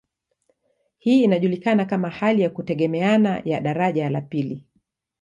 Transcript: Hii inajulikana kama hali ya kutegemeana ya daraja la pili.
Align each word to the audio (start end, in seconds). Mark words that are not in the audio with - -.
Hii 0.97 1.23
inajulikana 1.23 1.85
kama 1.85 2.09
hali 2.09 2.41
ya 2.41 2.49
kutegemeana 2.49 3.41
ya 3.45 3.59
daraja 3.61 4.09
la 4.09 4.21
pili. 4.21 4.65